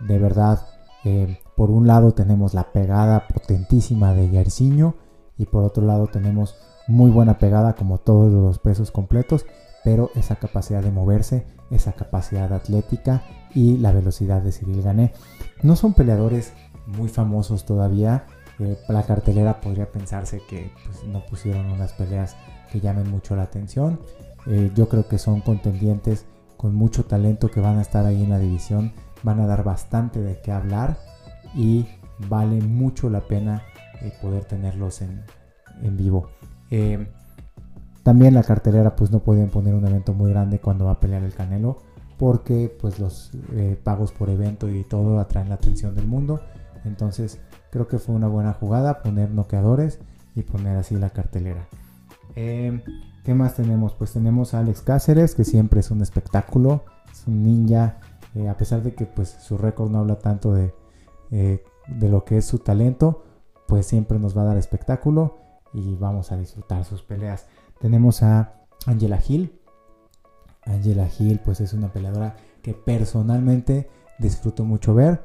de 0.08 0.20
verdad. 0.20 0.62
Eh, 1.06 1.38
por 1.56 1.72
un 1.72 1.88
lado 1.88 2.14
tenemos 2.14 2.54
la 2.54 2.72
pegada 2.72 3.28
potentísima 3.28 4.14
de 4.14 4.30
Yarciño 4.30 4.96
y 5.38 5.46
por 5.46 5.64
otro 5.64 5.86
lado 5.86 6.08
tenemos 6.08 6.56
muy 6.88 7.12
buena 7.12 7.38
pegada 7.38 7.76
como 7.76 7.98
todos 7.98 8.32
los 8.32 8.60
pesos 8.60 8.92
completos, 8.92 9.46
pero 9.84 10.12
esa 10.16 10.36
capacidad 10.36 10.84
de 10.84 10.92
moverse, 10.92 11.46
esa 11.72 11.94
capacidad 11.94 12.52
atlética 12.54 13.24
y 13.54 13.78
la 13.78 13.92
velocidad 13.92 14.42
de 14.42 14.52
Cyril 14.52 14.82
Gané. 14.82 15.14
No 15.64 15.76
son 15.76 15.94
peleadores 15.94 16.54
muy 16.86 17.10
famosos 17.10 17.66
todavía. 17.66 18.26
Eh, 18.60 18.78
la 18.88 19.04
cartelera 19.04 19.62
podría 19.62 19.92
pensarse 19.92 20.42
que 20.48 20.72
pues, 20.86 21.04
no 21.06 21.26
pusieron 21.26 21.72
unas 21.72 21.94
peleas 21.94 22.36
que 22.72 22.80
llamen 22.80 23.10
mucho 23.10 23.36
la 23.36 23.44
atención. 23.44 24.00
Eh, 24.48 24.72
yo 24.76 24.90
creo 24.90 25.08
que 25.08 25.18
son 25.18 25.42
contendientes 25.42 26.26
con 26.58 26.76
mucho 26.76 27.06
talento 27.06 27.50
que 27.50 27.62
van 27.62 27.80
a 27.80 27.82
estar 27.82 28.06
ahí 28.06 28.24
en 28.24 28.30
la 28.30 28.40
división, 28.40 28.94
van 29.24 29.40
a 29.40 29.48
dar 29.48 29.64
bastante 29.64 30.22
de 30.22 30.40
qué 30.42 30.52
hablar 30.52 30.98
y 31.56 31.88
vale 32.30 32.62
mucho 32.62 33.10
la 33.10 33.22
pena 33.22 33.64
eh, 34.02 34.14
poder 34.22 34.46
tenerlos 34.46 35.02
en, 35.02 35.24
vivo. 35.98 36.30
Eh, 36.70 37.08
también 38.04 38.34
la 38.34 38.44
cartelera 38.44 38.96
pues 38.96 39.12
no 39.12 39.20
pueden 39.20 39.50
poner 39.50 39.74
un 39.74 39.86
evento 39.86 40.14
muy 40.14 40.32
grande 40.32 40.60
cuando 40.60 40.86
va 40.86 40.92
a 40.92 41.00
pelear 41.00 41.24
el 41.24 41.34
Canelo 41.34 41.82
porque 42.18 42.76
pues 42.80 43.00
los 43.00 43.32
pagos 43.84 44.14
por 44.14 44.30
evento 44.30 44.70
y 44.70 44.84
todo 44.84 45.20
atraen 45.20 45.50
la 45.50 45.56
atención 45.56 45.96
del 45.96 46.08
mundo. 46.08 46.42
Entonces 46.86 47.42
creo 47.72 47.88
que 47.88 48.00
fue 48.00 48.16
una 48.16 48.28
buena 48.28 48.54
jugada 48.54 49.02
poner 49.02 49.32
noqueadores 49.32 50.00
y 50.34 50.44
poner 50.44 50.78
así 50.78 50.96
la 50.96 51.10
cartelera. 51.10 51.68
¿Qué 53.26 53.34
más 53.34 53.56
tenemos? 53.56 53.96
Pues 53.96 54.14
tenemos 54.14 54.54
a 54.54 54.60
Alex 54.60 54.82
Cáceres, 54.82 55.34
que 55.34 55.44
siempre 55.44 55.80
es 55.80 55.90
un 55.90 56.04
espectáculo, 56.04 56.84
es 57.12 57.26
un 57.26 57.44
ninja, 57.44 57.98
eh, 58.36 58.48
a 58.48 58.56
pesar 58.56 58.84
de 58.84 58.94
que 58.94 59.08
pues 59.08 59.30
su 59.30 59.58
récord 59.58 59.90
no 59.90 59.98
habla 59.98 60.20
tanto 60.20 60.54
de, 60.54 60.72
eh, 61.38 61.62
de 61.88 62.08
lo 62.08 62.24
que 62.24 62.38
es 62.38 62.46
su 62.46 62.60
talento, 62.60 63.26
pues 63.68 63.86
siempre 63.86 64.18
nos 64.20 64.38
va 64.38 64.44
a 64.44 64.46
dar 64.46 64.58
espectáculo 64.58 65.38
y 65.74 65.96
vamos 65.96 66.32
a 66.32 66.38
disfrutar 66.38 66.86
sus 66.86 67.04
peleas. 67.04 67.48
Tenemos 67.82 68.24
a 68.24 68.54
Angela 68.86 69.20
Hill. 69.28 69.60
Angela 70.64 71.10
Hill 71.20 71.42
pues 71.44 71.60
es 71.60 71.74
una 71.74 71.92
peleadora 71.92 72.38
que 72.62 72.74
personalmente 72.74 73.90
disfruto 74.18 74.64
mucho 74.64 74.96
ver 74.96 75.24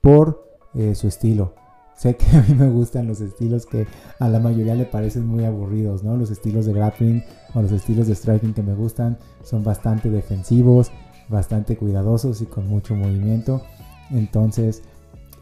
por 0.00 0.48
eh, 0.72 0.94
su 0.94 1.08
estilo. 1.08 1.54
Sé 1.94 2.16
que 2.16 2.24
a 2.38 2.40
mí 2.40 2.54
me 2.54 2.70
gustan 2.70 3.06
los 3.06 3.20
estilos 3.20 3.66
que 3.66 3.86
a 4.18 4.28
la 4.30 4.40
mayoría 4.40 4.74
le 4.74 4.86
parecen 4.86 5.26
muy 5.26 5.44
aburridos, 5.44 6.02
¿no? 6.02 6.16
Los 6.16 6.30
estilos 6.30 6.64
de 6.64 6.72
grappling 6.72 7.22
o 7.54 7.60
los 7.60 7.72
estilos 7.72 8.06
de 8.06 8.14
striking 8.14 8.54
que 8.54 8.62
me 8.62 8.72
gustan 8.72 9.18
son 9.44 9.62
bastante 9.62 10.08
defensivos, 10.08 10.90
bastante 11.28 11.76
cuidadosos 11.76 12.40
y 12.40 12.46
con 12.46 12.66
mucho 12.66 12.94
movimiento. 12.94 13.60
Entonces, 14.10 14.82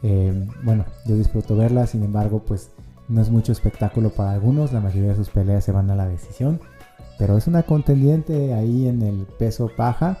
eh, 0.03 0.47
bueno, 0.63 0.85
yo 1.05 1.15
disfruto 1.15 1.55
verla, 1.55 1.87
sin 1.87 2.03
embargo, 2.03 2.43
pues 2.45 2.71
no 3.07 3.21
es 3.21 3.29
mucho 3.29 3.51
espectáculo 3.51 4.11
para 4.11 4.31
algunos, 4.31 4.71
la 4.71 4.79
mayoría 4.79 5.09
de 5.09 5.15
sus 5.15 5.29
peleas 5.29 5.63
se 5.63 5.71
van 5.71 5.89
a 5.89 5.95
la 5.95 6.07
decisión, 6.07 6.59
pero 7.17 7.37
es 7.37 7.47
una 7.47 7.63
contendiente 7.63 8.53
ahí 8.53 8.87
en 8.87 9.01
el 9.01 9.25
peso 9.37 9.69
paja 9.75 10.19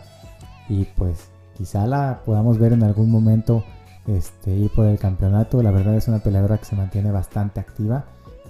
y 0.67 0.85
pues 0.85 1.29
quizá 1.57 1.85
la 1.87 2.21
podamos 2.25 2.57
ver 2.57 2.73
en 2.73 2.83
algún 2.83 3.11
momento 3.11 3.63
este, 4.07 4.51
ir 4.51 4.71
por 4.71 4.85
el 4.85 4.97
campeonato. 4.97 5.61
La 5.61 5.71
verdad 5.71 5.95
es 5.95 6.07
una 6.07 6.19
peleadora 6.19 6.57
que 6.57 6.65
se 6.65 6.75
mantiene 6.75 7.11
bastante 7.11 7.59
activa. 7.59 8.05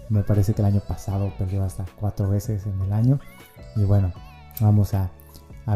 Me 0.09 0.23
parece 0.23 0.53
que 0.53 0.61
el 0.61 0.67
año 0.67 0.81
pasado 0.87 1.31
perdió 1.37 1.63
hasta 1.63 1.85
cuatro 1.99 2.29
veces 2.29 2.65
en 2.65 2.79
el 2.81 2.93
año. 2.93 3.19
Y 3.75 3.83
bueno, 3.83 4.11
vamos 4.61 4.93
a, 4.93 5.11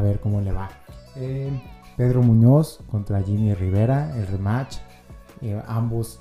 ver 0.02 0.20
cómo 0.20 0.42
le 0.42 0.52
va. 0.52 0.70
Eh, 1.16 1.62
Pedro 1.98 2.24
Muñoz 2.24 2.80
contra 2.90 3.22
Jimmy 3.22 3.54
Rivera, 3.54 4.16
el 4.18 4.26
rematch. 4.28 4.78
Eh, 5.44 5.62
ambos 5.68 6.20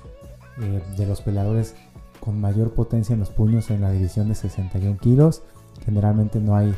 eh, 0.61 0.83
de 0.97 1.05
los 1.05 1.21
peleadores 1.21 1.75
con 2.19 2.39
mayor 2.39 2.73
potencia 2.73 3.13
en 3.13 3.19
los 3.19 3.29
puños 3.29 3.71
en 3.71 3.81
la 3.81 3.91
división 3.91 4.29
de 4.29 4.35
61 4.35 4.97
kilos. 4.97 5.43
Generalmente 5.85 6.39
no 6.39 6.55
hay 6.55 6.75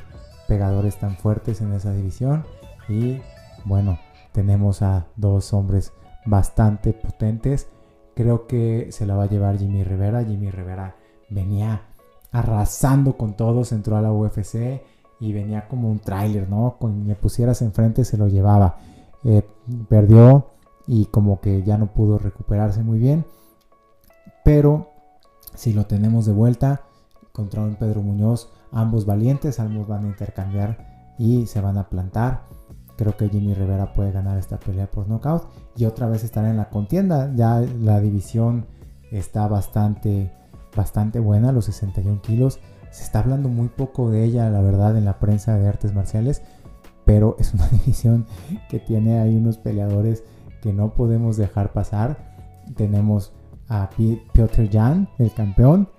pegadores 0.47 0.97
tan 0.97 1.17
fuertes 1.17 1.61
en 1.61 1.73
esa 1.73 1.91
división. 1.91 2.45
Y 2.87 3.19
bueno, 3.65 3.99
tenemos 4.31 4.81
a 4.81 5.07
dos 5.15 5.53
hombres 5.53 5.91
bastante 6.25 6.93
potentes. 6.93 7.67
Creo 8.15 8.47
que 8.47 8.91
se 8.91 9.05
la 9.05 9.15
va 9.15 9.23
a 9.23 9.29
llevar 9.29 9.57
Jimmy 9.57 9.83
Rivera. 9.83 10.23
Jimmy 10.23 10.51
Rivera 10.51 10.95
venía 11.29 11.81
arrasando 12.31 13.17
con 13.17 13.35
todos, 13.35 13.71
entró 13.71 13.97
a 13.97 14.01
la 14.01 14.11
UFC 14.11 14.81
y 15.19 15.33
venía 15.33 15.67
como 15.67 15.89
un 15.89 15.99
tráiler, 15.99 16.49
¿no? 16.49 16.77
Con 16.79 17.05
me 17.05 17.15
pusieras 17.15 17.61
enfrente 17.61 18.05
se 18.05 18.17
lo 18.17 18.27
llevaba. 18.27 18.77
Eh, 19.23 19.43
perdió 19.89 20.54
y 20.87 21.05
como 21.05 21.41
que 21.41 21.63
ya 21.63 21.77
no 21.77 21.93
pudo 21.93 22.17
recuperarse 22.17 22.83
muy 22.83 22.99
bien. 22.99 23.25
Pero 24.43 24.89
si 25.55 25.73
lo 25.73 25.85
tenemos 25.85 26.25
de 26.25 26.33
vuelta 26.33 26.81
contra 27.31 27.61
un 27.61 27.75
Pedro 27.75 28.01
Muñoz, 28.01 28.51
ambos 28.71 29.05
valientes, 29.05 29.59
ambos 29.59 29.87
van 29.87 30.05
a 30.05 30.07
intercambiar 30.07 31.13
y 31.17 31.47
se 31.47 31.61
van 31.61 31.77
a 31.77 31.89
plantar. 31.89 32.43
Creo 32.97 33.17
que 33.17 33.29
Jimmy 33.29 33.53
Rivera 33.53 33.93
puede 33.93 34.11
ganar 34.11 34.37
esta 34.37 34.57
pelea 34.57 34.89
por 34.89 35.07
knockout 35.07 35.43
y 35.75 35.85
otra 35.85 36.07
vez 36.07 36.23
estar 36.23 36.45
en 36.45 36.57
la 36.57 36.69
contienda. 36.69 37.31
Ya 37.35 37.59
la 37.59 37.99
división 37.99 38.67
está 39.11 39.47
bastante, 39.47 40.31
bastante 40.75 41.19
buena, 41.19 41.51
los 41.51 41.65
61 41.65 42.21
kilos. 42.21 42.59
Se 42.91 43.03
está 43.03 43.19
hablando 43.19 43.49
muy 43.49 43.67
poco 43.67 44.09
de 44.09 44.23
ella, 44.23 44.49
la 44.49 44.61
verdad, 44.61 44.95
en 44.95 45.03
la 45.03 45.19
prensa 45.19 45.57
de 45.57 45.67
artes 45.67 45.93
marciales, 45.93 46.41
pero 47.03 47.35
es 47.39 47.53
una 47.53 47.67
división 47.71 48.25
que 48.69 48.79
tiene 48.79 49.19
ahí 49.19 49.35
unos 49.35 49.57
peleadores 49.57 50.23
que 50.65 50.73
no 50.73 50.95
podemos 50.95 51.37
dejar 51.37 51.73
pasar. 51.73 52.17
Tenemos 52.75 53.33
a 53.69 53.87
Piotr 54.33 54.67
Jan, 54.71 55.07
el 55.19 55.31
campeón, 55.31 55.89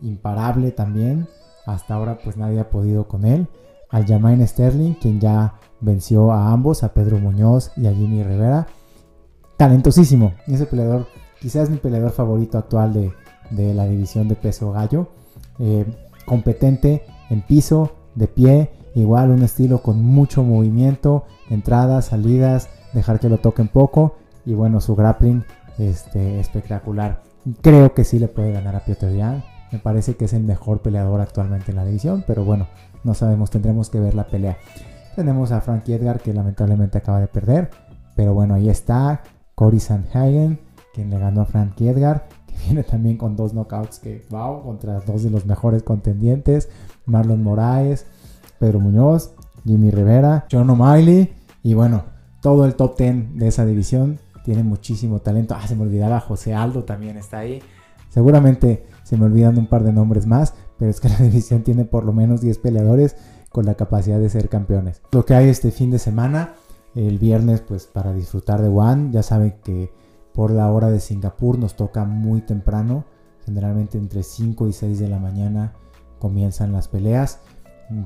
imparable 0.00 0.70
también. 0.70 1.26
Hasta 1.66 1.94
ahora 1.94 2.18
pues 2.22 2.36
nadie 2.36 2.60
ha 2.60 2.70
podido 2.70 3.08
con 3.08 3.24
él. 3.24 3.48
Al 3.90 4.06
Jamaine 4.06 4.46
Sterling, 4.46 4.92
quien 4.92 5.18
ya 5.18 5.54
venció 5.80 6.30
a 6.30 6.52
ambos, 6.52 6.84
a 6.84 6.94
Pedro 6.94 7.18
Muñoz 7.18 7.72
y 7.76 7.88
a 7.88 7.92
Jimmy 7.92 8.22
Rivera. 8.22 8.68
Talentosísimo. 9.56 10.34
Ese 10.46 10.66
peleador, 10.66 11.08
quizás 11.40 11.68
mi 11.68 11.78
peleador 11.78 12.12
favorito 12.12 12.56
actual 12.56 12.92
de, 13.50 13.74
la 13.74 13.86
división 13.86 14.28
de 14.28 14.36
peso 14.36 14.70
gallo. 14.70 15.08
Eh, 15.58 15.84
competente 16.24 17.02
en 17.30 17.42
piso, 17.42 17.90
de 18.14 18.28
pie, 18.28 18.70
igual 18.94 19.30
un 19.30 19.42
estilo 19.42 19.82
con 19.82 20.04
mucho 20.04 20.44
movimiento, 20.44 21.24
entradas, 21.50 22.04
salidas, 22.04 22.68
dejar 22.94 23.20
que 23.20 23.28
lo 23.28 23.38
toquen 23.38 23.68
poco. 23.68 24.16
Y 24.46 24.54
bueno, 24.54 24.80
su 24.80 24.94
grappling 24.94 25.44
este, 25.78 26.40
espectacular. 26.40 27.22
Creo 27.60 27.92
que 27.94 28.04
sí 28.04 28.18
le 28.18 28.28
puede 28.28 28.52
ganar 28.52 28.76
a 28.76 28.84
Piotr 28.84 29.16
Jan. 29.16 29.44
Me 29.72 29.78
parece 29.78 30.16
que 30.16 30.26
es 30.26 30.32
el 30.32 30.44
mejor 30.44 30.80
peleador 30.80 31.20
actualmente 31.20 31.72
en 31.72 31.76
la 31.76 31.84
división, 31.84 32.24
pero 32.26 32.44
bueno, 32.44 32.68
no 33.02 33.12
sabemos, 33.14 33.50
tendremos 33.50 33.90
que 33.90 34.00
ver 34.00 34.14
la 34.14 34.26
pelea. 34.26 34.56
Tenemos 35.16 35.52
a 35.52 35.60
Frankie 35.60 35.94
Edgar 35.94 36.20
que 36.20 36.32
lamentablemente 36.32 36.98
acaba 36.98 37.20
de 37.20 37.28
perder. 37.28 37.70
Pero 38.16 38.34
bueno, 38.34 38.54
ahí 38.54 38.68
está. 38.68 39.22
Cory 39.54 39.80
Sandhagen, 39.80 40.60
quien 40.92 41.10
le 41.10 41.18
ganó 41.18 41.42
a 41.42 41.46
Frankie 41.46 41.88
Edgar. 41.88 42.26
Que 42.46 42.54
viene 42.66 42.82
también 42.82 43.16
con 43.16 43.36
dos 43.36 43.52
knockouts 43.52 43.98
que, 43.98 44.26
wow, 44.30 44.62
contra 44.62 45.00
dos 45.00 45.22
de 45.22 45.30
los 45.30 45.46
mejores 45.46 45.82
contendientes. 45.82 46.68
Marlon 47.06 47.42
Moraes, 47.42 48.06
Pedro 48.58 48.80
Muñoz, 48.80 49.34
Jimmy 49.64 49.90
Rivera, 49.90 50.46
John 50.50 50.70
O'Malley. 50.70 51.32
Y 51.62 51.74
bueno, 51.74 52.04
todo 52.44 52.66
el 52.66 52.74
top 52.74 52.98
10 52.98 53.38
de 53.38 53.48
esa 53.48 53.64
división 53.64 54.18
tiene 54.44 54.62
muchísimo 54.62 55.20
talento. 55.20 55.56
Ah, 55.58 55.66
se 55.66 55.74
me 55.76 55.84
olvidaba, 55.84 56.20
José 56.20 56.52
Aldo 56.52 56.84
también 56.84 57.16
está 57.16 57.38
ahí. 57.38 57.62
Seguramente 58.10 58.84
se 59.02 59.16
me 59.16 59.24
olvidan 59.24 59.56
un 59.56 59.66
par 59.66 59.82
de 59.82 59.94
nombres 59.94 60.26
más, 60.26 60.52
pero 60.78 60.90
es 60.90 61.00
que 61.00 61.08
la 61.08 61.16
división 61.16 61.62
tiene 61.62 61.86
por 61.86 62.04
lo 62.04 62.12
menos 62.12 62.42
10 62.42 62.58
peleadores 62.58 63.16
con 63.48 63.64
la 63.64 63.76
capacidad 63.76 64.18
de 64.18 64.28
ser 64.28 64.50
campeones. 64.50 65.00
Lo 65.10 65.24
que 65.24 65.32
hay 65.32 65.48
este 65.48 65.70
fin 65.70 65.90
de 65.90 65.98
semana, 65.98 66.52
el 66.94 67.18
viernes, 67.18 67.62
pues 67.62 67.86
para 67.86 68.12
disfrutar 68.12 68.60
de 68.60 68.68
One, 68.68 69.08
ya 69.10 69.22
saben 69.22 69.54
que 69.64 69.90
por 70.34 70.50
la 70.50 70.70
hora 70.70 70.90
de 70.90 71.00
Singapur 71.00 71.58
nos 71.58 71.76
toca 71.76 72.04
muy 72.04 72.42
temprano, 72.42 73.06
generalmente 73.46 73.96
entre 73.96 74.22
5 74.22 74.68
y 74.68 74.74
6 74.74 74.98
de 74.98 75.08
la 75.08 75.18
mañana 75.18 75.72
comienzan 76.18 76.72
las 76.72 76.88
peleas. 76.88 77.40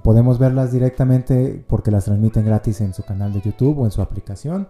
Podemos 0.02 0.38
verlas 0.38 0.72
directamente 0.72 1.64
porque 1.66 1.90
las 1.90 2.04
transmiten 2.04 2.44
gratis 2.44 2.80
en 2.80 2.94
su 2.94 3.04
canal 3.04 3.32
de 3.32 3.40
YouTube 3.40 3.78
o 3.78 3.84
en 3.84 3.90
su 3.90 4.02
aplicación. 4.02 4.68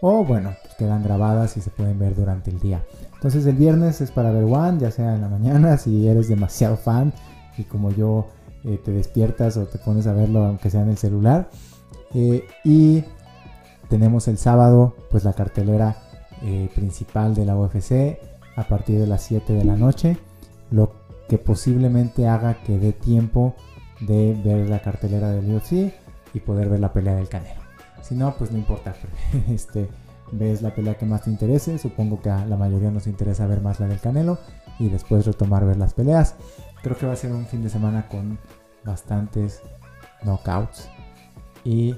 O 0.00 0.24
bueno, 0.24 0.52
pues 0.62 0.74
quedan 0.74 1.02
grabadas 1.04 1.56
y 1.56 1.60
se 1.60 1.70
pueden 1.70 1.98
ver 1.98 2.14
durante 2.16 2.50
el 2.50 2.58
día. 2.58 2.84
Entonces 3.14 3.46
el 3.46 3.54
viernes 3.54 4.00
es 4.00 4.10
para 4.10 4.32
ver 4.32 4.44
One, 4.44 4.78
ya 4.80 4.90
sea 4.90 5.14
en 5.14 5.20
la 5.20 5.28
mañana, 5.28 5.76
si 5.78 6.08
eres 6.08 6.28
demasiado 6.28 6.76
fan 6.76 7.12
y 7.56 7.64
como 7.64 7.90
yo 7.90 8.26
eh, 8.64 8.80
te 8.84 8.90
despiertas 8.90 9.56
o 9.56 9.64
te 9.66 9.78
pones 9.78 10.06
a 10.06 10.12
verlo 10.12 10.44
aunque 10.44 10.70
sea 10.70 10.82
en 10.82 10.90
el 10.90 10.96
celular. 10.96 11.48
Eh, 12.14 12.44
y 12.64 13.04
tenemos 13.88 14.28
el 14.28 14.38
sábado 14.38 14.94
pues 15.10 15.24
la 15.24 15.32
cartelera 15.34 15.96
eh, 16.42 16.68
principal 16.74 17.34
de 17.34 17.44
la 17.44 17.56
UFC 17.56 18.18
a 18.56 18.64
partir 18.64 18.98
de 18.98 19.06
las 19.06 19.22
7 19.22 19.52
de 19.52 19.64
la 19.64 19.76
noche, 19.76 20.18
lo 20.70 20.92
que 21.28 21.38
posiblemente 21.38 22.26
haga 22.26 22.62
que 22.64 22.78
dé 22.78 22.92
tiempo 22.92 23.54
de 24.06 24.34
ver 24.44 24.68
la 24.68 24.80
cartelera 24.80 25.30
del 25.30 25.54
UFC. 25.54 25.92
y 26.34 26.40
poder 26.40 26.68
ver 26.70 26.80
la 26.80 26.92
pelea 26.92 27.14
del 27.16 27.28
Canelo. 27.28 27.60
Si 28.02 28.14
no, 28.14 28.34
pues 28.34 28.50
no 28.50 28.58
importa. 28.58 28.94
Este, 29.50 29.88
ves 30.32 30.62
la 30.62 30.74
pelea 30.74 30.94
que 30.96 31.06
más 31.06 31.22
te 31.24 31.30
interese. 31.30 31.78
Supongo 31.78 32.20
que 32.20 32.30
a 32.30 32.46
la 32.46 32.56
mayoría 32.56 32.90
nos 32.90 33.06
interesa 33.06 33.46
ver 33.46 33.60
más 33.60 33.80
la 33.80 33.86
del 33.86 34.00
Canelo 34.00 34.38
y 34.78 34.88
después 34.88 35.26
retomar 35.26 35.64
ver 35.66 35.76
las 35.76 35.94
peleas. 35.94 36.34
Creo 36.82 36.96
que 36.96 37.06
va 37.06 37.12
a 37.12 37.16
ser 37.16 37.32
un 37.32 37.46
fin 37.46 37.62
de 37.62 37.68
semana 37.68 38.08
con 38.08 38.38
bastantes 38.84 39.62
knockouts 40.24 40.88
y 41.64 41.94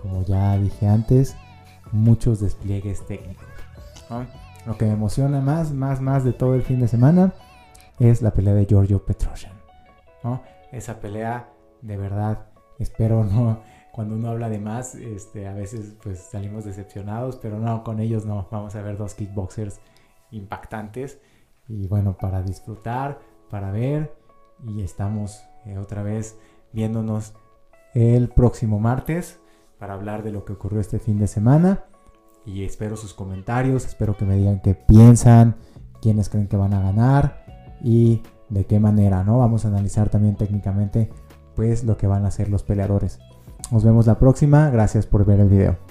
como 0.00 0.24
ya 0.24 0.56
dije 0.56 0.88
antes, 0.88 1.36
muchos 1.92 2.40
despliegues 2.40 3.06
técnicos. 3.06 3.46
Lo 4.66 4.76
que 4.76 4.86
me 4.86 4.92
emociona 4.92 5.40
más, 5.40 5.72
más, 5.72 6.00
más 6.00 6.24
de 6.24 6.32
todo 6.32 6.54
el 6.54 6.62
fin 6.62 6.80
de 6.80 6.88
semana 6.88 7.32
es 7.98 8.22
la 8.22 8.32
pelea 8.32 8.54
de 8.54 8.66
Giorgio 8.66 9.04
Petrosyan. 9.04 9.52
Esa 10.72 11.00
pelea, 11.00 11.52
de 11.82 11.96
verdad, 11.96 12.48
espero 12.78 13.24
no, 13.24 13.60
cuando 13.92 14.16
uno 14.16 14.28
habla 14.28 14.48
de 14.50 14.58
más, 14.58 14.94
este, 14.94 15.46
a 15.48 15.54
veces 15.54 15.96
pues 16.02 16.20
salimos 16.20 16.64
decepcionados, 16.64 17.36
pero 17.36 17.58
no, 17.58 17.82
con 17.82 17.98
ellos 18.00 18.26
no, 18.26 18.46
vamos 18.50 18.74
a 18.74 18.82
ver 18.82 18.98
dos 18.98 19.14
kickboxers 19.14 19.80
impactantes 20.30 21.18
y 21.68 21.86
bueno, 21.86 22.16
para 22.18 22.42
disfrutar, 22.42 23.20
para 23.48 23.70
ver 23.70 24.14
y 24.66 24.82
estamos 24.82 25.44
eh, 25.64 25.78
otra 25.78 26.02
vez 26.02 26.38
viéndonos 26.72 27.34
el 27.94 28.28
próximo 28.28 28.78
martes 28.78 29.40
para 29.78 29.94
hablar 29.94 30.22
de 30.22 30.32
lo 30.32 30.44
que 30.44 30.52
ocurrió 30.52 30.80
este 30.80 30.98
fin 30.98 31.18
de 31.18 31.26
semana 31.26 31.84
y 32.44 32.64
espero 32.64 32.96
sus 32.96 33.14
comentarios, 33.14 33.86
espero 33.86 34.16
que 34.16 34.24
me 34.24 34.36
digan 34.36 34.60
qué 34.60 34.74
piensan, 34.74 35.56
quiénes 36.00 36.28
creen 36.28 36.48
que 36.48 36.56
van 36.56 36.74
a 36.74 36.82
ganar 36.82 37.44
y 37.82 38.22
de 38.48 38.64
qué 38.64 38.80
manera, 38.80 39.24
¿no? 39.24 39.38
Vamos 39.38 39.64
a 39.64 39.68
analizar 39.68 40.08
también 40.08 40.36
técnicamente 40.36 41.10
pues 41.54 41.84
lo 41.84 41.96
que 41.96 42.06
van 42.06 42.24
a 42.24 42.28
hacer 42.28 42.48
los 42.48 42.62
peleadores. 42.62 43.18
Nos 43.72 43.84
vemos 43.84 44.06
la 44.06 44.18
próxima, 44.18 44.70
gracias 44.70 45.06
por 45.06 45.24
ver 45.24 45.40
el 45.40 45.48
video. 45.48 45.85